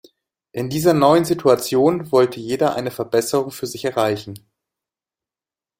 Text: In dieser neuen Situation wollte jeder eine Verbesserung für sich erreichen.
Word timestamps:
In 0.51 0.71
dieser 0.71 0.95
neuen 0.95 1.25
Situation 1.25 2.11
wollte 2.11 2.39
jeder 2.39 2.73
eine 2.75 2.89
Verbesserung 2.89 3.51
für 3.51 3.67
sich 3.67 3.85
erreichen. 3.85 4.33